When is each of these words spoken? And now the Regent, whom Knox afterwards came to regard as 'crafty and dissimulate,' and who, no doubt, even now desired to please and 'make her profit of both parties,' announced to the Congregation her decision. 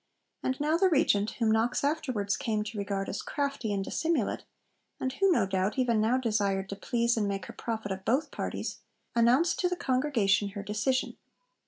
And 0.41 0.59
now 0.59 0.77
the 0.77 0.89
Regent, 0.89 1.29
whom 1.37 1.51
Knox 1.51 1.83
afterwards 1.83 2.35
came 2.35 2.63
to 2.63 2.77
regard 2.79 3.07
as 3.07 3.21
'crafty 3.21 3.71
and 3.71 3.85
dissimulate,' 3.85 4.45
and 4.99 5.13
who, 5.13 5.31
no 5.31 5.45
doubt, 5.45 5.77
even 5.77 6.01
now 6.01 6.17
desired 6.17 6.69
to 6.69 6.75
please 6.75 7.17
and 7.17 7.27
'make 7.27 7.45
her 7.45 7.53
profit 7.53 7.91
of 7.91 8.03
both 8.03 8.31
parties,' 8.31 8.79
announced 9.15 9.59
to 9.59 9.69
the 9.69 9.75
Congregation 9.75 10.49
her 10.57 10.63
decision. 10.63 11.17